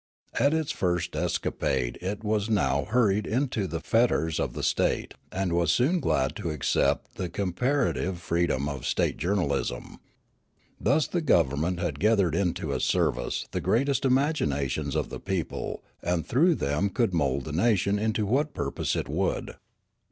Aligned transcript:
At 0.39 0.55
its 0.55 0.71
first 0.71 1.15
escapade 1.15 1.99
it 2.01 2.23
was 2.23 2.49
now 2.49 2.85
hurried 2.85 3.27
into 3.27 3.67
the 3.67 3.79
fetters 3.79 4.39
of 4.39 4.53
the 4.53 4.63
state, 4.63 5.13
and 5.31 5.53
was 5.53 5.71
soon 5.71 5.99
glad 5.99 6.35
to 6.37 6.49
accept 6.49 7.17
the 7.17 7.29
comparative 7.29 8.17
freedom 8.19 8.67
of 8.67 8.87
state 8.87 9.17
journalism. 9.17 9.99
Thus 10.79 11.05
the 11.05 11.21
government 11.21 11.79
had 11.79 11.99
gathered 11.99 12.33
into 12.33 12.71
its 12.71 12.83
service 12.83 13.45
the 13.51 13.61
greatest 13.61 14.03
imaginations 14.03 14.95
of 14.95 15.09
the 15.09 15.19
people, 15.19 15.83
and 16.01 16.25
through 16.25 16.55
them 16.55 16.89
could 16.89 17.13
mould 17.13 17.43
the 17.45 17.51
nation 17.51 18.11
to 18.13 18.25
what 18.25 18.55
purpose 18.55 18.95
it 18.95 19.07
would. 19.07 19.53